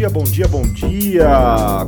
dia, 0.00 0.08
bom 0.08 0.24
dia, 0.24 0.48
bom 0.48 0.62
dia! 0.62 1.28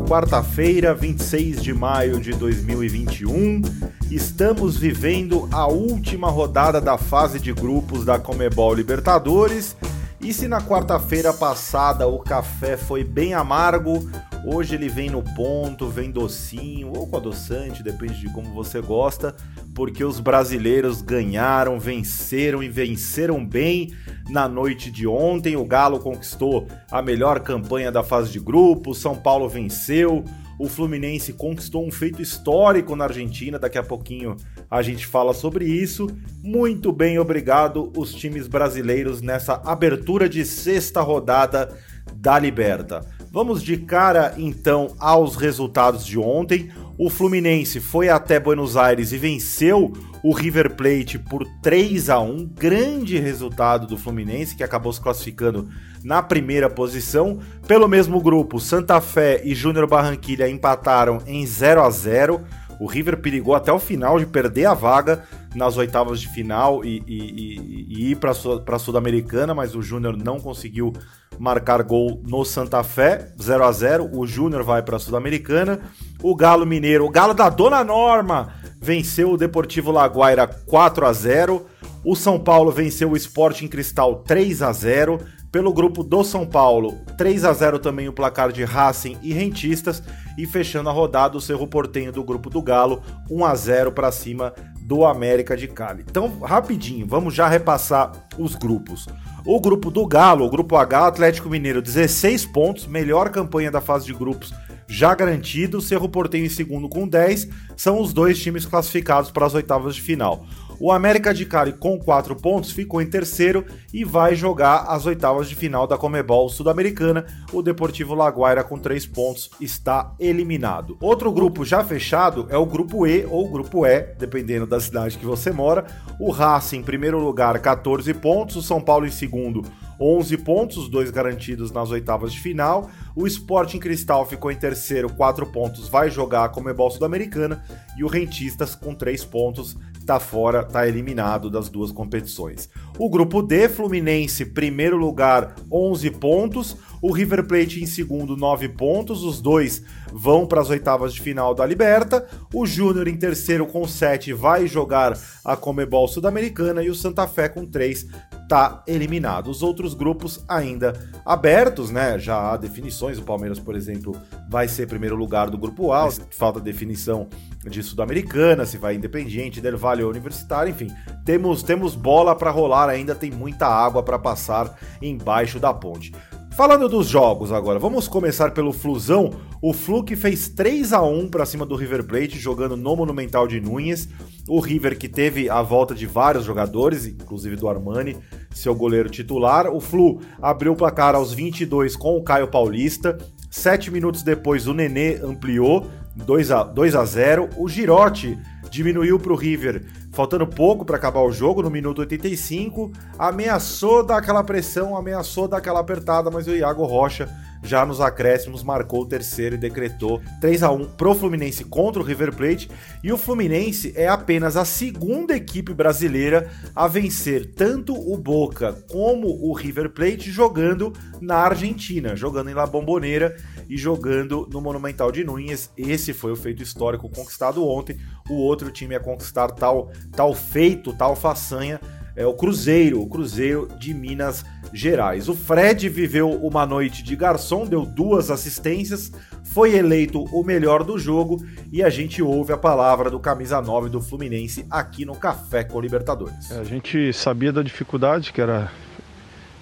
Quarta-feira, 0.06 0.92
26 0.92 1.62
de 1.62 1.72
maio 1.72 2.20
de 2.20 2.32
2021, 2.32 3.62
estamos 4.10 4.76
vivendo 4.76 5.48
a 5.50 5.66
última 5.66 6.28
rodada 6.28 6.78
da 6.78 6.98
fase 6.98 7.40
de 7.40 7.54
grupos 7.54 8.04
da 8.04 8.18
Comebol 8.18 8.74
Libertadores. 8.74 9.74
E 10.20 10.34
se 10.34 10.46
na 10.46 10.60
quarta-feira 10.60 11.32
passada 11.32 12.06
o 12.06 12.18
café 12.18 12.76
foi 12.76 13.02
bem 13.02 13.32
amargo, 13.32 14.06
hoje 14.44 14.74
ele 14.74 14.90
vem 14.90 15.08
no 15.08 15.22
ponto, 15.22 15.88
vem 15.88 16.10
docinho 16.10 16.92
ou 16.94 17.06
com 17.06 17.16
adoçante, 17.16 17.82
depende 17.82 18.20
de 18.20 18.30
como 18.34 18.52
você 18.52 18.82
gosta, 18.82 19.34
porque 19.74 20.04
os 20.04 20.20
brasileiros 20.20 21.00
ganharam, 21.00 21.78
venceram 21.78 22.62
e 22.62 22.68
venceram 22.68 23.44
bem 23.44 23.92
na 24.28 24.48
noite 24.48 24.90
de 24.90 25.06
ontem. 25.06 25.56
O 25.56 25.64
Galo 25.64 25.98
conquistou 25.98 26.66
a 26.90 27.00
melhor 27.00 27.40
campanha 27.40 27.90
da 27.90 28.02
fase 28.02 28.30
de 28.30 28.38
grupo, 28.38 28.94
São 28.94 29.16
Paulo 29.16 29.48
venceu, 29.48 30.24
o 30.58 30.68
Fluminense 30.68 31.32
conquistou 31.32 31.84
um 31.86 31.90
feito 31.90 32.20
histórico 32.20 32.94
na 32.94 33.04
Argentina, 33.04 33.58
daqui 33.58 33.78
a 33.78 33.82
pouquinho 33.82 34.36
a 34.70 34.82
gente 34.82 35.06
fala 35.06 35.34
sobre 35.34 35.64
isso. 35.64 36.06
Muito 36.42 36.92
bem, 36.92 37.18
obrigado 37.18 37.92
os 37.96 38.14
times 38.14 38.46
brasileiros 38.46 39.20
nessa 39.20 39.54
abertura 39.64 40.28
de 40.28 40.44
sexta 40.44 41.00
rodada 41.00 41.76
da 42.14 42.38
Liberta. 42.38 43.04
Vamos 43.30 43.62
de 43.62 43.78
cara 43.78 44.34
então 44.36 44.94
aos 44.98 45.36
resultados 45.36 46.04
de 46.04 46.18
ontem. 46.18 46.70
O 46.98 47.08
Fluminense 47.08 47.80
foi 47.80 48.10
até 48.10 48.38
Buenos 48.38 48.76
Aires 48.76 49.12
e 49.12 49.18
venceu 49.18 49.92
o 50.22 50.32
River 50.32 50.74
Plate 50.74 51.18
por 51.18 51.44
3 51.62 52.10
a 52.10 52.20
1, 52.20 52.46
grande 52.54 53.18
resultado 53.18 53.86
do 53.86 53.96
Fluminense 53.96 54.54
que 54.54 54.62
acabou 54.62 54.92
se 54.92 55.00
classificando 55.00 55.68
na 56.04 56.22
primeira 56.22 56.68
posição. 56.68 57.38
Pelo 57.66 57.88
mesmo 57.88 58.20
grupo, 58.20 58.60
Santa 58.60 59.00
Fé 59.00 59.40
e 59.42 59.54
Júnior 59.54 59.86
Barranquilha 59.88 60.48
empataram 60.48 61.22
em 61.26 61.46
0 61.46 61.82
a 61.82 61.90
0. 61.90 62.42
O 62.78 62.86
River 62.86 63.18
perigou 63.18 63.54
até 63.54 63.72
o 63.72 63.78
final 63.78 64.18
de 64.18 64.26
perder 64.26 64.66
a 64.66 64.74
vaga 64.74 65.24
nas 65.54 65.76
oitavas 65.76 66.20
de 66.20 66.28
final 66.28 66.84
e, 66.84 67.02
e, 67.06 67.16
e, 67.16 67.86
e 67.88 68.10
ir 68.12 68.16
para 68.16 68.30
a 68.30 68.78
Sul-Americana, 68.78 69.54
mas 69.54 69.74
o 69.74 69.82
Júnior 69.82 70.16
não 70.16 70.40
conseguiu 70.40 70.92
marcar 71.38 71.82
gol 71.82 72.20
no 72.26 72.44
Santa 72.44 72.82
Fé, 72.82 73.32
0 73.40 73.64
a 73.64 73.72
0 73.72 74.10
O 74.12 74.26
Júnior 74.26 74.62
vai 74.62 74.82
para 74.82 74.96
a 74.96 75.00
Sul-Americana. 75.00 75.80
O 76.22 76.34
Galo 76.34 76.66
Mineiro, 76.66 77.04
o 77.04 77.10
Galo 77.10 77.34
da 77.34 77.48
Dona 77.48 77.82
Norma, 77.82 78.54
venceu 78.80 79.32
o 79.32 79.36
Deportivo 79.36 79.90
Laguaira 79.90 80.46
4 80.46 81.06
a 81.06 81.12
0 81.12 81.66
O 82.04 82.14
São 82.14 82.38
Paulo 82.38 82.70
venceu 82.70 83.10
o 83.10 83.16
Sporting 83.16 83.68
Cristal 83.68 84.16
3 84.26 84.62
a 84.62 84.72
0 84.72 85.20
pelo 85.52 85.70
grupo 85.70 86.02
do 86.02 86.24
São 86.24 86.46
Paulo, 86.46 86.98
3 87.18 87.44
a 87.44 87.52
0 87.52 87.78
também 87.78 88.08
o 88.08 88.12
placar 88.12 88.50
de 88.50 88.64
Racing 88.64 89.18
e 89.22 89.34
Rentistas. 89.34 90.02
E 90.38 90.46
fechando 90.46 90.88
a 90.88 90.92
rodada, 90.92 91.36
o 91.36 91.42
Cerro 91.42 91.66
Portenho 91.66 92.10
do 92.10 92.24
grupo 92.24 92.48
do 92.48 92.62
Galo, 92.62 93.02
1 93.30 93.44
a 93.44 93.54
0 93.54 93.92
para 93.92 94.10
cima 94.10 94.54
do 94.82 95.04
América 95.04 95.56
de 95.56 95.68
Cali. 95.68 96.04
Então, 96.08 96.40
rapidinho, 96.40 97.06
vamos 97.06 97.34
já 97.34 97.48
repassar 97.48 98.12
os 98.36 98.54
grupos. 98.54 99.06
O 99.44 99.60
grupo 99.60 99.90
do 99.90 100.06
Galo, 100.06 100.44
o 100.44 100.50
grupo 100.50 100.76
H, 100.76 101.06
Atlético 101.06 101.48
Mineiro, 101.48 101.80
16 101.80 102.46
pontos, 102.46 102.86
melhor 102.86 103.30
campanha 103.30 103.70
da 103.70 103.80
fase 103.80 104.06
de 104.06 104.12
grupos 104.12 104.52
já 104.92 105.14
garantido. 105.14 105.80
Cerro 105.80 106.08
Portenho 106.08 106.44
em 106.44 106.50
segundo 106.50 106.88
com 106.88 107.08
10, 107.08 107.48
são 107.76 108.00
os 108.00 108.12
dois 108.12 108.38
times 108.40 108.66
classificados 108.66 109.30
para 109.30 109.46
as 109.46 109.54
oitavas 109.54 109.94
de 109.94 110.02
final. 110.02 110.44
O 110.78 110.90
América 110.90 111.32
de 111.32 111.46
Cali, 111.46 111.72
com 111.72 111.98
4 111.98 112.34
pontos, 112.36 112.72
ficou 112.72 113.00
em 113.00 113.08
terceiro 113.08 113.64
e 113.92 114.04
vai 114.04 114.34
jogar 114.34 114.84
as 114.88 115.06
oitavas 115.06 115.48
de 115.48 115.54
final 115.54 115.86
da 115.86 115.96
Comebol 115.96 116.48
Sul-Americana. 116.48 117.24
O 117.52 117.62
Deportivo 117.62 118.14
Laguaira, 118.14 118.64
com 118.64 118.78
3 118.78 119.06
pontos, 119.06 119.50
está 119.60 120.14
eliminado. 120.18 120.96
Outro 121.00 121.30
grupo 121.30 121.64
já 121.64 121.84
fechado 121.84 122.46
é 122.50 122.56
o 122.56 122.66
grupo 122.66 123.06
E 123.06 123.24
ou 123.26 123.48
grupo 123.48 123.86
E, 123.86 124.00
dependendo 124.18 124.66
da 124.66 124.80
cidade 124.80 125.18
que 125.18 125.26
você 125.26 125.52
mora. 125.52 125.86
O 126.18 126.30
Racing, 126.30 126.78
em 126.78 126.82
primeiro 126.82 127.18
lugar, 127.18 127.58
14 127.58 128.12
pontos. 128.14 128.56
O 128.56 128.62
São 128.62 128.80
Paulo, 128.80 129.06
em 129.06 129.10
segundo, 129.10 129.62
11 130.00 130.36
pontos, 130.38 130.76
os 130.78 130.88
dois 130.88 131.10
garantidos 131.10 131.70
nas 131.70 131.90
oitavas 131.90 132.32
de 132.32 132.40
final. 132.40 132.90
O 133.14 133.26
Sporting 133.26 133.78
Cristal 133.78 134.26
ficou 134.26 134.50
em 134.50 134.56
terceiro, 134.56 135.12
4 135.12 135.46
pontos, 135.46 135.88
vai 135.88 136.10
jogar 136.10 136.44
a 136.44 136.48
Comebol 136.48 136.90
Sul-Americana. 136.90 137.62
E 137.96 138.02
o 138.02 138.08
Rentistas, 138.08 138.74
com 138.74 138.94
3 138.94 139.24
pontos, 139.24 139.76
tá 140.04 140.20
fora, 140.20 140.64
tá 140.64 140.86
eliminado 140.86 141.50
das 141.50 141.68
duas 141.68 141.92
competições. 141.92 142.68
O 142.98 143.08
grupo 143.08 143.42
D, 143.42 143.68
Fluminense, 143.68 144.44
primeiro 144.44 144.96
lugar, 144.96 145.54
11 145.70 146.10
pontos. 146.12 146.76
O 147.00 147.12
River 147.12 147.46
Plate 147.46 147.82
em 147.82 147.86
segundo, 147.86 148.36
9 148.36 148.68
pontos. 148.70 149.24
Os 149.24 149.40
dois 149.40 149.82
vão 150.12 150.46
para 150.46 150.60
as 150.60 150.70
oitavas 150.70 151.14
de 151.14 151.20
final 151.20 151.54
da 151.54 151.66
Liberta. 151.66 152.26
O 152.54 152.66
Júnior 152.66 153.08
em 153.08 153.16
terceiro 153.16 153.66
com 153.66 153.86
7 153.86 154.32
vai 154.32 154.66
jogar 154.66 155.18
a 155.44 155.56
Comebol 155.56 156.06
Sudamericana 156.06 156.82
e 156.82 156.90
o 156.90 156.94
Santa 156.94 157.26
Fé 157.26 157.48
com 157.48 157.66
3 157.66 158.06
tá 158.52 158.82
eliminado. 158.86 159.48
Os 159.50 159.62
outros 159.62 159.94
grupos 159.94 160.44
ainda 160.46 160.92
abertos, 161.24 161.90
né? 161.90 162.18
Já 162.18 162.52
há 162.52 162.56
definições. 162.58 163.18
O 163.18 163.22
Palmeiras, 163.22 163.58
por 163.58 163.74
exemplo, 163.74 164.14
vai 164.46 164.68
ser 164.68 164.86
primeiro 164.86 165.16
lugar 165.16 165.48
do 165.48 165.56
grupo 165.56 165.90
A. 165.90 166.10
Falta 166.30 166.60
definição 166.60 167.28
de 167.64 167.82
Sudamericana, 167.82 168.66
se 168.66 168.76
vai 168.76 168.94
Independiente, 168.94 169.58
Del 169.58 169.78
Valle 169.78 170.02
ou 170.02 170.10
Universitário, 170.10 170.70
enfim. 170.70 170.92
Temos, 171.24 171.62
temos 171.62 171.94
bola 171.94 172.36
para 172.36 172.50
rolar 172.50 172.90
ainda, 172.90 173.14
tem 173.14 173.30
muita 173.30 173.66
água 173.66 174.02
para 174.02 174.18
passar 174.18 174.78
embaixo 175.00 175.58
da 175.58 175.72
ponte. 175.72 176.12
Falando 176.54 176.86
dos 176.86 177.08
jogos 177.08 177.50
agora, 177.50 177.78
vamos 177.78 178.06
começar 178.06 178.50
pelo 178.50 178.74
Flusão. 178.74 179.30
O 179.62 179.72
Flu 179.72 180.04
que 180.04 180.14
fez 180.14 180.50
3 180.50 180.92
a 180.92 181.00
1 181.00 181.28
para 181.28 181.46
cima 181.46 181.64
do 181.64 181.74
River 181.74 182.04
Plate, 182.04 182.38
jogando 182.38 182.76
no 182.76 182.94
Monumental 182.94 183.48
de 183.48 183.58
Núñez. 183.58 184.06
O 184.46 184.60
River 184.60 184.98
que 184.98 185.08
teve 185.08 185.48
a 185.48 185.62
volta 185.62 185.94
de 185.94 186.04
vários 186.04 186.44
jogadores, 186.44 187.06
inclusive 187.06 187.56
do 187.56 187.68
Armani, 187.70 188.18
seu 188.54 188.74
goleiro 188.74 189.08
titular. 189.08 189.66
O 189.68 189.80
Flu 189.80 190.20
abriu 190.40 190.72
o 190.72 190.76
placar 190.76 191.14
aos 191.14 191.32
22 191.32 191.96
com 191.96 192.16
o 192.16 192.22
Caio 192.22 192.48
Paulista. 192.48 193.18
Sete 193.50 193.90
minutos 193.90 194.22
depois, 194.22 194.66
o 194.66 194.74
Nenê 194.74 195.16
ampliou 195.16 195.86
2 196.16 196.50
a, 196.50 196.62
2 196.62 196.94
a 196.94 197.04
0. 197.04 197.50
O 197.56 197.68
Girotti 197.68 198.38
diminuiu 198.70 199.18
para 199.18 199.32
o 199.32 199.36
River, 199.36 199.84
faltando 200.12 200.46
pouco 200.46 200.84
para 200.84 200.96
acabar 200.96 201.20
o 201.20 201.30
jogo, 201.30 201.62
no 201.62 201.70
minuto 201.70 202.00
85. 202.00 202.90
Ameaçou 203.18 204.04
dar 204.04 204.16
aquela 204.18 204.42
pressão, 204.42 204.96
ameaçou 204.96 205.46
dar 205.46 205.58
aquela 205.58 205.80
apertada, 205.80 206.30
mas 206.30 206.46
o 206.46 206.56
Iago 206.56 206.84
Rocha, 206.84 207.28
já 207.62 207.86
nos 207.86 208.00
acréscimos, 208.00 208.62
marcou 208.62 209.02
o 209.02 209.06
terceiro 209.06 209.54
e 209.54 209.58
decretou 209.58 210.20
3 210.40 210.62
a 210.62 210.70
1 210.70 210.84
pro 210.96 211.14
Fluminense 211.14 211.64
contra 211.64 212.02
o 212.02 212.04
River 212.04 212.34
Plate. 212.34 212.68
E 213.02 213.12
o 213.12 213.18
Fluminense 213.18 213.92
é 213.96 214.08
apenas 214.08 214.56
a 214.56 214.64
segunda 214.64 215.36
equipe 215.36 215.72
brasileira 215.72 216.50
a 216.74 216.88
vencer 216.88 217.54
tanto 217.54 217.94
o 217.94 218.16
Boca 218.16 218.72
como 218.90 219.28
o 219.28 219.52
River 219.52 219.90
Plate 219.90 220.30
jogando 220.30 220.92
na 221.20 221.36
Argentina, 221.36 222.16
jogando 222.16 222.50
em 222.50 222.54
La 222.54 222.66
Bombonera 222.66 223.36
e 223.68 223.76
jogando 223.76 224.48
no 224.50 224.60
Monumental 224.60 225.12
de 225.12 225.24
Núñez. 225.24 225.70
Esse 225.76 226.12
foi 226.12 226.32
o 226.32 226.36
feito 226.36 226.62
histórico 226.62 227.08
conquistado 227.08 227.66
ontem. 227.66 227.96
O 228.28 228.34
outro 228.34 228.70
time 228.70 228.94
a 228.94 229.00
conquistar 229.00 229.48
tal, 229.48 229.90
tal 230.12 230.34
feito, 230.34 230.92
tal 230.92 231.14
façanha 231.14 231.80
é 232.14 232.26
o 232.26 232.34
Cruzeiro, 232.34 233.00
o 233.00 233.08
Cruzeiro 233.08 233.68
de 233.78 233.94
Minas 233.94 234.44
Gerais. 234.72 235.28
O 235.28 235.34
Fred 235.34 235.88
viveu 235.88 236.30
uma 236.30 236.64
noite 236.64 237.02
de 237.02 237.14
garçom, 237.14 237.66
deu 237.66 237.84
duas 237.84 238.30
assistências, 238.30 239.12
foi 239.44 239.76
eleito 239.76 240.24
o 240.32 240.42
melhor 240.42 240.82
do 240.82 240.98
jogo 240.98 241.44
e 241.70 241.82
a 241.82 241.90
gente 241.90 242.22
ouve 242.22 242.52
a 242.52 242.56
palavra 242.56 243.10
do 243.10 243.20
camisa 243.20 243.60
9 243.60 243.90
do 243.90 244.00
Fluminense 244.00 244.64
aqui 244.70 245.04
no 245.04 245.14
Café 245.14 245.62
com 245.62 245.80
Libertadores. 245.80 246.50
É, 246.50 246.60
a 246.60 246.64
gente 246.64 247.12
sabia 247.12 247.52
da 247.52 247.62
dificuldade 247.62 248.32
que 248.32 248.40
era 248.40 248.70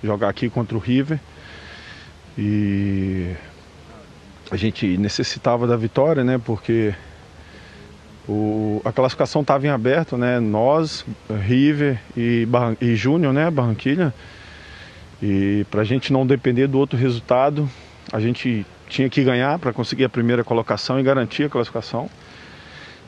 jogar 0.02 0.28
aqui 0.28 0.48
contra 0.48 0.76
o 0.76 0.80
River 0.80 1.18
e 2.38 3.34
a 4.50 4.56
gente 4.56 4.96
necessitava 4.96 5.66
da 5.66 5.76
vitória, 5.76 6.24
né? 6.24 6.38
Porque 6.38 6.94
o, 8.28 8.80
a 8.84 8.92
classificação 8.92 9.42
estava 9.42 9.66
em 9.66 9.70
aberto, 9.70 10.16
né? 10.16 10.40
Nós, 10.40 11.04
River 11.28 12.00
e, 12.16 12.46
e 12.80 12.94
Júnior, 12.94 13.32
né? 13.32 13.50
Barranquilha. 13.50 14.14
E 15.22 15.67
para 15.70 15.82
a 15.82 15.84
gente 15.84 16.12
não 16.12 16.26
depender 16.26 16.67
do 16.67 16.78
outro 16.78 16.99
resultado, 16.99 17.69
a 18.12 18.19
gente 18.20 18.67
tinha 18.88 19.08
que 19.08 19.22
ganhar 19.22 19.58
para 19.58 19.72
conseguir 19.72 20.05
a 20.05 20.08
primeira 20.08 20.43
colocação 20.43 20.99
e 20.99 21.02
garantir 21.02 21.44
a 21.44 21.49
classificação. 21.49 22.11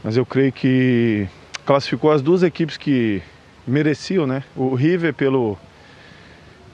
Mas 0.04 0.16
eu 0.16 0.26
creio 0.26 0.52
que 0.52 1.26
classificou 1.64 2.10
as 2.10 2.20
duas 2.20 2.42
equipes 2.42 2.76
que 2.76 3.22
mereciam, 3.66 4.26
né? 4.26 4.42
O 4.56 4.74
River 4.74 5.14
pelo 5.14 5.58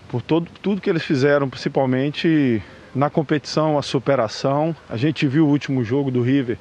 por 0.08 0.22
todo, 0.22 0.50
tudo 0.62 0.80
que 0.80 0.88
eles 0.88 1.04
fizeram, 1.04 1.48
principalmente 1.48 2.62
na 2.94 3.10
competição, 3.10 3.78
a 3.78 3.82
superação. 3.82 4.74
A 4.88 4.96
gente 4.96 5.26
viu 5.26 5.46
o 5.46 5.50
último 5.50 5.84
jogo 5.84 6.10
do 6.10 6.22
River 6.22 6.58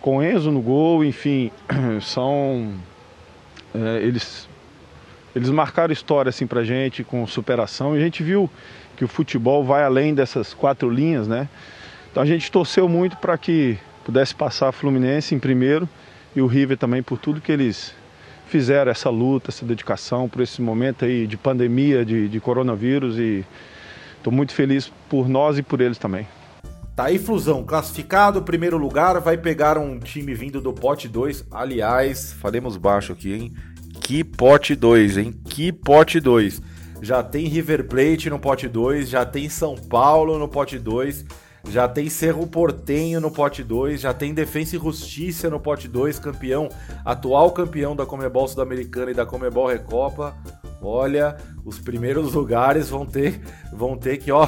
com 0.00 0.22
Enzo 0.22 0.50
no 0.50 0.60
gol, 0.60 1.04
enfim, 1.04 1.50
são. 2.02 2.74
É, 3.74 4.02
eles, 4.02 4.48
eles 5.34 5.50
marcaram 5.50 5.92
história 5.92 6.30
assim 6.30 6.46
pra 6.46 6.62
gente 6.62 7.02
com 7.02 7.26
superação. 7.26 7.96
E 7.96 8.00
a 8.00 8.02
gente 8.02 8.22
viu 8.22 8.48
que 8.96 9.04
o 9.04 9.08
futebol 9.08 9.64
vai 9.64 9.82
além 9.82 10.14
dessas 10.14 10.54
quatro 10.54 10.88
linhas, 10.88 11.26
né? 11.26 11.48
Então 12.10 12.22
a 12.22 12.26
gente 12.26 12.50
torceu 12.50 12.88
muito 12.88 13.16
para 13.16 13.36
que 13.36 13.76
pudesse 14.04 14.34
passar 14.34 14.68
a 14.68 14.72
Fluminense 14.72 15.34
em 15.34 15.38
primeiro 15.38 15.88
e 16.36 16.40
o 16.40 16.46
River 16.46 16.76
também 16.76 17.02
por 17.02 17.18
tudo 17.18 17.40
que 17.40 17.50
eles 17.50 17.94
fizeram, 18.46 18.90
essa 18.90 19.10
luta, 19.10 19.50
essa 19.50 19.64
dedicação 19.64 20.28
por 20.28 20.42
esse 20.42 20.62
momento 20.62 21.04
aí 21.04 21.26
de 21.26 21.36
pandemia, 21.36 22.04
de, 22.04 22.28
de 22.28 22.40
coronavírus 22.40 23.18
e 23.18 23.44
estou 24.16 24.32
muito 24.32 24.52
feliz 24.52 24.92
por 25.08 25.28
nós 25.28 25.58
e 25.58 25.62
por 25.62 25.80
eles 25.80 25.98
também. 25.98 26.26
Tá 26.94 27.06
aí, 27.06 27.18
Flusão, 27.18 27.64
classificado, 27.64 28.40
primeiro 28.42 28.78
lugar, 28.78 29.20
vai 29.20 29.36
pegar 29.36 29.76
um 29.76 29.98
time 29.98 30.32
vindo 30.32 30.60
do 30.60 30.72
pote 30.72 31.08
2. 31.08 31.46
Aliás, 31.50 32.32
falemos 32.34 32.76
baixo 32.76 33.12
aqui, 33.12 33.34
hein? 33.34 33.52
Que 34.04 34.22
pote 34.22 34.76
2, 34.76 35.16
hein? 35.16 35.34
Que 35.48 35.72
pote 35.72 36.20
2. 36.20 36.60
Já 37.00 37.22
tem 37.22 37.48
River 37.48 37.88
Plate 37.88 38.28
no 38.28 38.38
pote 38.38 38.68
2, 38.68 39.08
já 39.08 39.24
tem 39.24 39.48
São 39.48 39.76
Paulo 39.76 40.38
no 40.38 40.46
pote 40.46 40.78
2, 40.78 41.24
já 41.70 41.88
tem 41.88 42.10
Cerro 42.10 42.46
Portenho 42.46 43.18
no 43.18 43.30
pote 43.30 43.64
2, 43.64 44.02
já 44.02 44.12
tem 44.12 44.34
Defensa 44.34 44.76
e 44.76 44.78
Justiça 44.78 45.48
no 45.48 45.58
pote 45.58 45.88
2, 45.88 46.18
campeão, 46.18 46.68
atual 47.02 47.50
campeão 47.52 47.96
da 47.96 48.04
Comebol 48.04 48.46
Sul-Americana 48.46 49.10
e 49.10 49.14
da 49.14 49.24
Comebol 49.24 49.68
Recopa. 49.68 50.36
Olha, 50.82 51.38
os 51.64 51.78
primeiros 51.78 52.34
lugares 52.34 52.90
vão 52.90 53.06
ter, 53.06 53.40
vão 53.72 53.96
ter 53.96 54.18
que, 54.18 54.30
ó, 54.30 54.46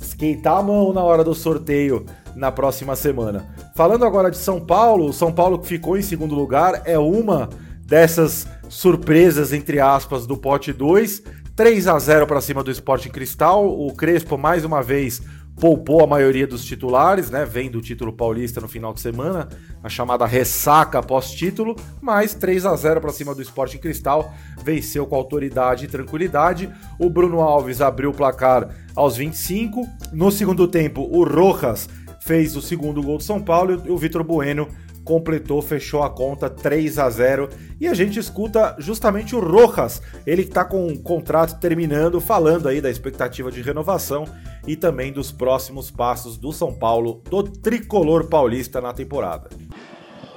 esquentar 0.00 0.56
a 0.56 0.62
mão 0.62 0.90
na 0.90 1.02
hora 1.02 1.22
do 1.22 1.34
sorteio 1.34 2.06
na 2.34 2.50
próxima 2.50 2.96
semana. 2.96 3.46
Falando 3.74 4.06
agora 4.06 4.30
de 4.30 4.38
São 4.38 4.58
Paulo, 4.58 5.06
o 5.06 5.12
São 5.12 5.30
Paulo 5.30 5.58
que 5.58 5.66
ficou 5.66 5.98
em 5.98 6.02
segundo 6.02 6.34
lugar 6.34 6.80
é 6.86 6.98
uma 6.98 7.50
dessas 7.86 8.46
surpresas 8.68 9.52
entre 9.52 9.78
aspas 9.78 10.26
do 10.26 10.36
pote 10.36 10.72
2, 10.72 11.22
3 11.54 11.88
a 11.88 11.98
0 11.98 12.26
para 12.26 12.40
cima 12.40 12.62
do 12.62 12.70
Sporting 12.70 13.10
Cristal. 13.10 13.66
O 13.66 13.94
Crespo 13.94 14.36
mais 14.36 14.64
uma 14.64 14.82
vez 14.82 15.22
poupou 15.58 16.02
a 16.02 16.06
maioria 16.06 16.46
dos 16.46 16.64
titulares, 16.64 17.30
né? 17.30 17.44
Vem 17.44 17.70
do 17.70 17.80
título 17.80 18.12
paulista 18.12 18.60
no 18.60 18.68
final 18.68 18.92
de 18.92 19.00
semana, 19.00 19.48
a 19.82 19.88
chamada 19.88 20.26
ressaca 20.26 21.02
pós-título, 21.02 21.74
mas 22.02 22.34
3 22.34 22.66
a 22.66 22.76
0 22.76 23.00
para 23.00 23.12
cima 23.12 23.34
do 23.34 23.40
Sporting 23.40 23.78
Cristal, 23.78 24.34
venceu 24.62 25.06
com 25.06 25.14
autoridade 25.14 25.86
e 25.86 25.88
tranquilidade. 25.88 26.70
O 26.98 27.08
Bruno 27.08 27.40
Alves 27.40 27.80
abriu 27.80 28.10
o 28.10 28.14
placar 28.14 28.68
aos 28.94 29.16
25. 29.16 29.88
No 30.12 30.30
segundo 30.30 30.68
tempo, 30.68 31.08
o 31.10 31.24
Rojas 31.24 31.88
fez 32.20 32.56
o 32.56 32.60
segundo 32.60 33.02
gol 33.02 33.16
do 33.16 33.22
São 33.22 33.40
Paulo 33.40 33.82
e 33.86 33.90
o 33.90 33.96
Vitor 33.96 34.22
Bueno 34.24 34.68
completou, 35.06 35.62
fechou 35.62 36.02
a 36.02 36.10
conta 36.10 36.50
3 36.50 36.98
a 36.98 37.08
0 37.08 37.48
e 37.80 37.86
a 37.86 37.94
gente 37.94 38.18
escuta 38.18 38.74
justamente 38.78 39.36
o 39.36 39.40
Rojas, 39.40 40.02
ele 40.26 40.42
que 40.42 40.48
está 40.48 40.64
com 40.64 40.88
o 40.88 41.00
contrato 41.00 41.60
terminando, 41.60 42.20
falando 42.20 42.68
aí 42.68 42.80
da 42.80 42.90
expectativa 42.90 43.50
de 43.50 43.62
renovação 43.62 44.24
e 44.66 44.74
também 44.74 45.12
dos 45.12 45.30
próximos 45.30 45.90
passos 45.90 46.36
do 46.36 46.52
São 46.52 46.74
Paulo, 46.74 47.22
do 47.30 47.44
tricolor 47.44 48.28
paulista 48.28 48.80
na 48.80 48.92
temporada. 48.92 49.48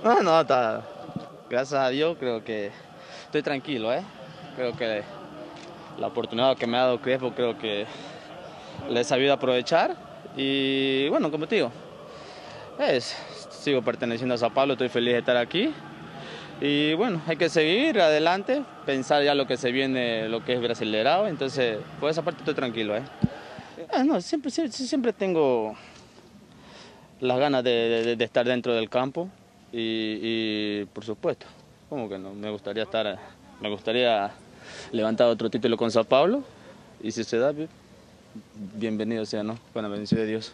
Ah, 0.04 0.22
não, 0.22 0.46
tá. 0.46 0.84
Graças 1.50 1.74
a 1.74 1.90
Deus, 1.90 2.16
creo 2.18 2.40
que 2.42 2.72
estou 3.26 3.42
tranquilo, 3.42 3.92
eh. 3.92 4.04
Creo 4.56 4.74
que 4.74 5.04
a 6.00 6.08
oportunidade 6.08 6.60
que 6.60 6.68
me 6.68 6.78
ha 6.78 6.86
dado 6.86 7.00
Crespo, 7.00 7.32
creo 7.32 7.58
que 7.58 7.88
le 8.88 9.00
he 9.00 9.04
sabido 9.04 9.34
aprovechar 9.34 9.96
y 10.38 11.10
bueno, 11.10 11.32
como 11.32 11.48
te 11.48 11.56
digo, 11.56 11.72
sigo 13.50 13.82
perteneciendo 13.82 14.36
a 14.36 14.38
Sao 14.38 14.54
Paulo, 14.54 14.74
estoy 14.74 14.90
feliz 14.90 15.14
de 15.14 15.20
estar 15.20 15.38
aquí. 15.38 15.74
Y 16.62 16.94
bueno, 16.94 17.22
hay 17.28 17.38
que 17.38 17.50
seguir 17.50 18.00
adelante, 18.00 18.64
pensar 18.86 19.24
ya 19.24 19.34
lo 19.34 19.48
que 19.48 19.58
se 19.58 19.72
viene, 19.72 20.28
lo 20.30 20.44
que 20.44 20.54
es 20.54 20.62
Brasilerao. 20.62 21.28
Entonces, 21.28 21.78
por 22.00 22.10
esa 22.10 22.22
parte 22.22 22.40
estoy 22.40 22.54
tranquilo. 22.54 22.98
¿eh? 22.98 23.04
Ah, 23.92 24.04
no, 24.04 24.20
siempre, 24.22 24.52
siempre 24.52 25.14
tengo 25.14 25.76
las 27.20 27.40
ganas 27.40 27.64
de, 27.64 28.16
estar 28.20 28.46
dentro 28.46 28.74
del 28.74 28.90
campo 28.90 29.30
y, 29.72 30.20
y, 30.22 30.86
por 30.94 31.04
supuesto, 31.04 31.46
como 31.90 32.10
que 32.10 32.18
no, 32.18 32.34
me 32.34 32.50
gustaría 32.50 32.84
estar, 32.84 33.18
me 33.62 33.70
gustaría 33.70 34.32
levantar 34.92 35.28
otro 35.28 35.50
título 35.50 35.76
con 35.76 35.92
Sao 35.92 36.04
Paulo 36.04 36.44
y 37.02 37.12
si 37.12 37.24
se 37.24 37.38
da, 37.38 37.54
bienvenido 38.76 39.26
sea, 39.26 39.44
¿no? 39.44 39.58
Con 39.74 39.84
la 39.84 39.90
bendición 39.90 40.22
de 40.22 40.28
Dios. 40.28 40.54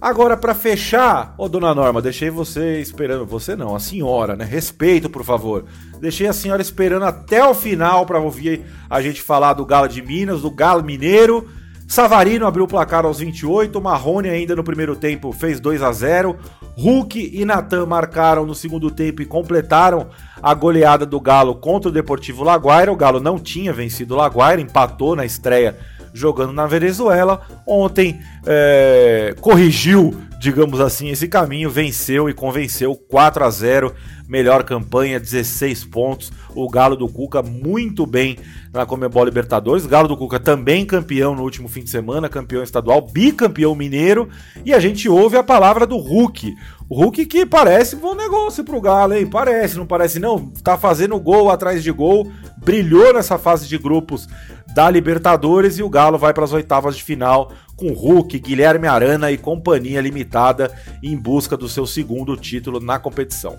Agora, 0.00 0.36
para 0.36 0.54
fechar, 0.54 1.34
ô 1.38 1.48
dona 1.48 1.74
Norma, 1.74 2.02
deixei 2.02 2.28
você 2.28 2.80
esperando. 2.80 3.24
Você 3.26 3.56
não, 3.56 3.74
a 3.74 3.80
senhora, 3.80 4.36
né? 4.36 4.44
Respeito, 4.44 5.08
por 5.08 5.24
favor. 5.24 5.64
Deixei 5.98 6.26
a 6.26 6.32
senhora 6.32 6.60
esperando 6.60 7.04
até 7.04 7.44
o 7.44 7.54
final 7.54 8.04
para 8.04 8.20
ouvir 8.20 8.64
a 8.90 9.00
gente 9.00 9.22
falar 9.22 9.54
do 9.54 9.64
Galo 9.64 9.88
de 9.88 10.02
Minas, 10.02 10.42
do 10.42 10.50
Galo 10.50 10.84
Mineiro. 10.84 11.48
Savarino 11.88 12.46
abriu 12.46 12.64
o 12.64 12.68
placar 12.68 13.04
aos 13.04 13.20
28, 13.20 13.80
Marrone 13.80 14.28
ainda 14.28 14.56
no 14.56 14.64
primeiro 14.64 14.96
tempo 14.96 15.32
fez 15.32 15.60
2 15.60 15.82
a 15.82 15.92
0. 15.92 16.36
Hulk 16.76 17.30
e 17.32 17.44
Natan 17.44 17.86
marcaram 17.86 18.44
no 18.44 18.54
segundo 18.54 18.90
tempo 18.90 19.22
e 19.22 19.26
completaram 19.26 20.08
a 20.42 20.52
goleada 20.52 21.06
do 21.06 21.20
Galo 21.20 21.54
contra 21.54 21.88
o 21.88 21.92
Deportivo 21.92 22.42
Laguaira. 22.44 22.92
O 22.92 22.96
Galo 22.96 23.20
não 23.20 23.38
tinha 23.38 23.72
vencido 23.72 24.14
o 24.14 24.16
Laguaira, 24.16 24.60
empatou 24.60 25.16
na 25.16 25.24
estreia 25.24 25.78
jogando 26.16 26.52
na 26.52 26.66
Venezuela. 26.66 27.42
Ontem 27.66 28.18
é, 28.46 29.34
corrigiu, 29.40 30.16
digamos 30.40 30.80
assim, 30.80 31.10
esse 31.10 31.28
caminho, 31.28 31.68
venceu 31.68 32.28
e 32.28 32.34
convenceu 32.34 32.94
4 32.94 33.44
a 33.44 33.50
0 33.50 33.94
melhor 34.28 34.64
campanha, 34.64 35.20
16 35.20 35.84
pontos. 35.84 36.32
O 36.54 36.68
Galo 36.68 36.96
do 36.96 37.08
Cuca 37.08 37.42
muito 37.42 38.06
bem 38.06 38.38
na 38.72 38.84
Comebol 38.84 39.24
Libertadores. 39.24 39.86
Galo 39.86 40.08
do 40.08 40.16
Cuca 40.16 40.40
também 40.40 40.84
campeão 40.84 41.34
no 41.34 41.42
último 41.42 41.68
fim 41.68 41.82
de 41.82 41.90
semana, 41.90 42.28
campeão 42.28 42.62
estadual, 42.62 43.00
bicampeão 43.00 43.74
mineiro. 43.74 44.28
E 44.64 44.74
a 44.74 44.80
gente 44.80 45.08
ouve 45.08 45.36
a 45.36 45.42
palavra 45.42 45.86
do 45.86 45.96
Hulk. 45.96 46.54
O 46.88 46.96
Hulk 47.02 47.26
que 47.26 47.44
parece 47.44 47.96
bom 47.96 48.14
negócio 48.14 48.64
pro 48.64 48.80
Galo, 48.80 49.14
hein? 49.14 49.26
Parece, 49.26 49.76
não 49.76 49.86
parece 49.86 50.18
não? 50.18 50.50
Tá 50.62 50.76
fazendo 50.76 51.18
gol 51.18 51.50
atrás 51.50 51.82
de 51.82 51.90
gol, 51.90 52.30
brilhou 52.58 53.12
nessa 53.12 53.38
fase 53.38 53.68
de 53.68 53.76
grupos 53.76 54.28
da 54.76 54.90
Libertadores 54.90 55.78
e 55.78 55.82
o 55.82 55.88
Galo 55.88 56.18
vai 56.18 56.34
para 56.34 56.44
as 56.44 56.52
oitavas 56.52 56.98
de 56.98 57.02
final 57.02 57.50
com 57.74 57.94
Hulk, 57.94 58.38
Guilherme 58.40 58.86
Arana 58.86 59.32
e 59.32 59.38
companhia 59.38 60.02
limitada 60.02 60.70
em 61.02 61.16
busca 61.16 61.56
do 61.56 61.66
seu 61.66 61.86
segundo 61.86 62.36
título 62.36 62.78
na 62.78 62.98
competição. 62.98 63.58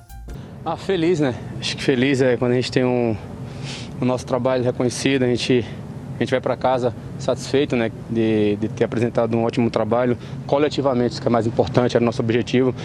Ah, 0.64 0.78
feliz, 0.78 1.19
né? 1.19 1.34
Acho 1.60 1.75
que 1.75 1.84
feliz 1.84 2.22
é 2.22 2.38
quando 2.38 2.52
a 2.52 2.54
gente 2.54 2.72
tem 2.72 2.86
um, 2.86 3.18
o 4.00 4.06
nosso 4.06 4.27
trabalho 4.27 4.63
reconhecido, 4.63 5.24
a 5.24 5.27
gente, 5.27 5.65
a 6.18 6.20
gente 6.20 6.30
vai 6.30 6.39
para 6.39 6.56
casa 6.56 6.94
satisfeito, 7.18 7.75
né, 7.75 7.91
de, 8.08 8.56
de 8.58 8.68
ter 8.68 8.84
apresentado 8.84 9.36
um 9.36 9.44
ótimo 9.44 9.72
trabalho 9.72 10.15
coletivamente, 10.46 11.13
isso 11.13 11.22
que 11.22 11.27
é 11.27 11.32
mais 11.32 11.48
importante, 11.48 11.98
era 11.98 12.03
o 12.03 12.06
nosso 12.06 12.22
objetivo. 12.22 12.75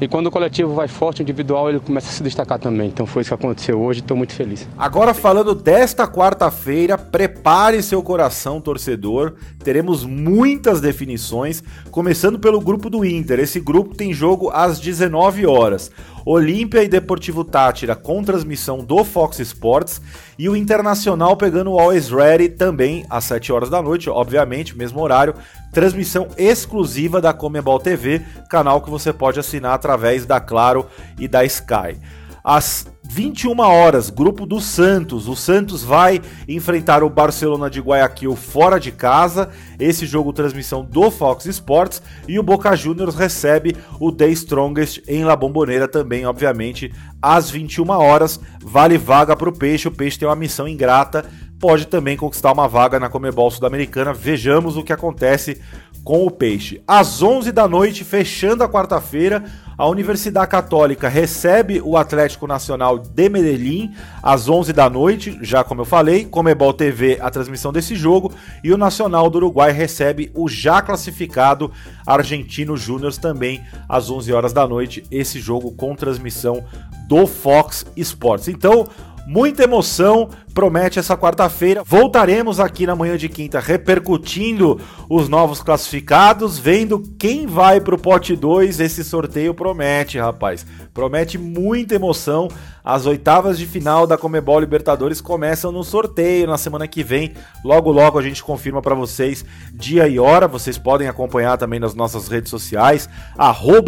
E 0.00 0.06
quando 0.06 0.28
o 0.28 0.30
coletivo 0.30 0.74
vai 0.74 0.86
forte, 0.86 1.20
o 1.20 1.22
individual 1.22 1.68
ele 1.68 1.80
começa 1.80 2.08
a 2.08 2.12
se 2.12 2.22
destacar 2.22 2.58
também. 2.58 2.88
Então 2.88 3.04
foi 3.04 3.22
isso 3.22 3.30
que 3.30 3.34
aconteceu 3.34 3.80
hoje, 3.80 4.00
estou 4.00 4.16
muito 4.16 4.32
feliz. 4.32 4.68
Agora 4.78 5.12
falando 5.12 5.54
desta 5.54 6.06
quarta-feira, 6.06 6.96
prepare 6.96 7.82
seu 7.82 8.00
coração, 8.02 8.60
torcedor. 8.60 9.34
Teremos 9.62 10.04
muitas 10.04 10.80
definições, 10.80 11.64
começando 11.90 12.38
pelo 12.38 12.60
grupo 12.60 12.88
do 12.88 13.04
Inter. 13.04 13.40
Esse 13.40 13.58
grupo 13.58 13.96
tem 13.96 14.12
jogo 14.12 14.50
às 14.50 14.78
19 14.78 15.46
horas. 15.46 15.90
Olímpia 16.30 16.84
e 16.84 16.88
Deportivo 16.88 17.42
Tátira 17.42 17.96
com 17.96 18.22
transmissão 18.22 18.84
do 18.84 19.02
Fox 19.02 19.38
Sports 19.38 19.98
e 20.38 20.46
o 20.46 20.54
Internacional 20.54 21.34
pegando 21.38 21.72
o 21.72 21.80
Always 21.80 22.10
Ready 22.10 22.50
também 22.50 23.06
às 23.08 23.24
7 23.24 23.50
horas 23.50 23.70
da 23.70 23.80
noite, 23.80 24.10
obviamente, 24.10 24.76
mesmo 24.76 25.00
horário, 25.00 25.34
transmissão 25.72 26.28
exclusiva 26.36 27.18
da 27.18 27.32
Comebol 27.32 27.80
TV, 27.80 28.20
canal 28.50 28.82
que 28.82 28.90
você 28.90 29.10
pode 29.10 29.40
assinar 29.40 29.72
através 29.72 30.26
da 30.26 30.38
Claro 30.38 30.84
e 31.18 31.26
da 31.26 31.46
Sky. 31.46 31.98
Às 32.44 32.86
21 33.10 33.58
horas, 33.60 34.10
grupo 34.10 34.44
do 34.44 34.60
Santos. 34.60 35.28
O 35.28 35.34
Santos 35.34 35.82
vai 35.82 36.20
enfrentar 36.46 37.02
o 37.02 37.08
Barcelona 37.08 37.70
de 37.70 37.80
Guayaquil 37.80 38.36
fora 38.36 38.78
de 38.78 38.92
casa. 38.92 39.48
Esse 39.80 40.04
jogo 40.04 40.32
transmissão 40.32 40.84
do 40.84 41.10
Fox 41.10 41.46
Sports 41.46 42.02
e 42.28 42.38
o 42.38 42.42
Boca 42.42 42.76
Juniors 42.76 43.14
recebe 43.14 43.74
o 43.98 44.12
The 44.12 44.28
Strongest 44.28 45.02
em 45.08 45.24
La 45.24 45.34
Bombonera 45.34 45.88
também, 45.88 46.26
obviamente, 46.26 46.92
às 47.20 47.50
21 47.50 47.88
horas. 47.90 48.38
Vale 48.62 48.98
vaga 48.98 49.34
para 49.34 49.48
o 49.48 49.56
Peixe. 49.56 49.88
O 49.88 49.92
Peixe 49.92 50.18
tem 50.18 50.28
uma 50.28 50.36
missão 50.36 50.68
ingrata, 50.68 51.24
pode 51.58 51.86
também 51.86 52.16
conquistar 52.16 52.52
uma 52.52 52.68
vaga 52.68 53.00
na 53.00 53.08
Comebol 53.08 53.50
Sul-Americana. 53.50 54.12
Vejamos 54.12 54.76
o 54.76 54.84
que 54.84 54.92
acontece 54.92 55.60
com 56.04 56.26
o 56.26 56.30
Peixe. 56.30 56.82
Às 56.86 57.22
11 57.22 57.52
da 57.52 57.68
noite, 57.68 58.04
fechando 58.04 58.64
a 58.64 58.68
quarta-feira, 58.68 59.44
a 59.78 59.86
Universidade 59.86 60.50
Católica 60.50 61.08
recebe 61.08 61.80
o 61.80 61.96
Atlético 61.96 62.48
Nacional 62.48 62.98
de 62.98 63.28
Medellín 63.28 63.94
às 64.20 64.48
11 64.48 64.72
da 64.72 64.90
noite, 64.90 65.38
já 65.40 65.62
como 65.62 65.82
eu 65.82 65.84
falei, 65.84 66.24
Comebol 66.24 66.72
TV 66.72 67.16
a 67.20 67.30
transmissão 67.30 67.72
desse 67.72 67.94
jogo 67.94 68.32
e 68.64 68.72
o 68.72 68.76
Nacional 68.76 69.30
do 69.30 69.36
Uruguai 69.36 69.70
recebe 69.70 70.32
o 70.34 70.48
já 70.48 70.82
classificado 70.82 71.70
Argentino 72.04 72.76
Júnior 72.76 73.14
também 73.16 73.62
às 73.88 74.10
11 74.10 74.32
horas 74.32 74.52
da 74.52 74.66
noite, 74.66 75.04
esse 75.12 75.38
jogo 75.38 75.70
com 75.70 75.94
transmissão 75.94 76.64
do 77.06 77.26
Fox 77.26 77.86
Sports. 77.96 78.48
Então, 78.48 78.88
Muita 79.30 79.64
emoção 79.64 80.30
promete 80.54 80.98
essa 80.98 81.14
quarta-feira. 81.14 81.84
Voltaremos 81.84 82.58
aqui 82.58 82.86
na 82.86 82.96
manhã 82.96 83.14
de 83.14 83.28
quinta 83.28 83.60
repercutindo 83.60 84.80
os 85.06 85.28
novos 85.28 85.62
classificados, 85.62 86.58
vendo 86.58 87.02
quem 87.18 87.46
vai 87.46 87.78
pro 87.78 87.98
pote 87.98 88.34
2. 88.34 88.80
Esse 88.80 89.04
sorteio 89.04 89.52
promete, 89.52 90.18
rapaz. 90.18 90.64
Promete 90.94 91.36
muita 91.36 91.94
emoção. 91.94 92.48
As 92.82 93.04
oitavas 93.04 93.58
de 93.58 93.66
final 93.66 94.06
da 94.06 94.16
Comebol 94.16 94.60
Libertadores 94.60 95.20
começam 95.20 95.70
no 95.70 95.84
sorteio 95.84 96.46
na 96.46 96.56
semana 96.56 96.88
que 96.88 97.04
vem. 97.04 97.34
Logo 97.62 97.92
logo 97.92 98.18
a 98.18 98.22
gente 98.22 98.42
confirma 98.42 98.80
para 98.80 98.94
vocês 98.94 99.44
dia 99.74 100.08
e 100.08 100.18
hora. 100.18 100.48
Vocês 100.48 100.78
podem 100.78 101.06
acompanhar 101.06 101.58
também 101.58 101.78
nas 101.78 101.94
nossas 101.94 102.28
redes 102.28 102.48
sociais, 102.48 103.10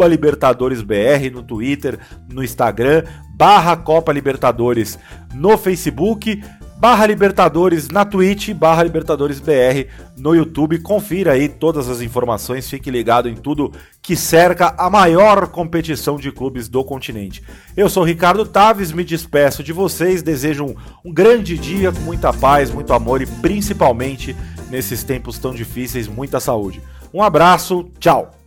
@libertadoresbr 0.07 1.31
no 1.33 1.41
Twitter, 1.41 1.97
no 2.31 2.43
Instagram 2.43 3.05
barra 3.41 3.75
Copa 3.75 4.13
Libertadores 4.13 4.99
no 5.33 5.57
Facebook, 5.57 6.43
barra 6.77 7.07
Libertadores 7.07 7.89
na 7.89 8.05
Twitch, 8.05 8.53
barra 8.53 8.83
Libertadores 8.83 9.39
BR 9.39 9.89
no 10.15 10.35
YouTube. 10.35 10.77
Confira 10.77 11.31
aí 11.31 11.49
todas 11.49 11.89
as 11.89 12.01
informações, 12.01 12.69
fique 12.69 12.91
ligado 12.91 13.27
em 13.27 13.33
tudo 13.33 13.73
que 13.99 14.15
cerca 14.15 14.75
a 14.77 14.91
maior 14.91 15.47
competição 15.47 16.17
de 16.17 16.31
clubes 16.31 16.69
do 16.69 16.83
continente. 16.83 17.41
Eu 17.75 17.89
sou 17.89 18.03
Ricardo 18.03 18.45
Taves, 18.45 18.91
me 18.91 19.03
despeço 19.03 19.63
de 19.63 19.73
vocês, 19.73 20.21
desejo 20.21 20.65
um, 20.65 20.75
um 21.03 21.11
grande 21.11 21.57
dia 21.57 21.91
com 21.91 22.01
muita 22.01 22.31
paz, 22.31 22.69
muito 22.69 22.93
amor 22.93 23.23
e 23.23 23.25
principalmente 23.25 24.35
nesses 24.69 25.03
tempos 25.03 25.39
tão 25.39 25.51
difíceis, 25.51 26.07
muita 26.07 26.39
saúde. 26.39 26.79
Um 27.11 27.23
abraço, 27.23 27.89
tchau! 27.99 28.40